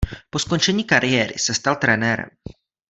Po 0.29 0.39
skončení 0.39 0.83
kariéry 0.83 1.37
se 1.39 1.53
stal 1.53 1.75
trenérem. 1.75 2.29